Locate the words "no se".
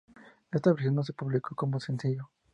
0.95-1.13